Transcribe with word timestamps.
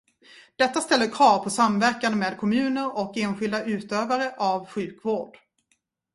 Detta 0.55 0.81
ställer 0.81 1.11
krav 1.15 1.43
på 1.43 1.49
samverkan 1.49 2.19
med 2.19 2.37
kommuner 2.37 2.97
och 2.97 3.17
enskilda 3.17 3.63
utförare 3.63 4.35
av 4.37 4.65
sjukvård. 4.67 5.37